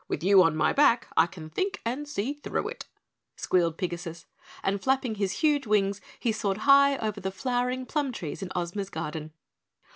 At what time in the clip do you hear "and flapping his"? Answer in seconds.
4.63-5.31